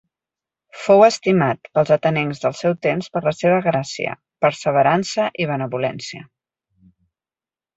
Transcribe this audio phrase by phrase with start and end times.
[0.83, 6.27] Fou estimat pels atenencs del seu temps per la seva gràcia, perseverança i benevolència.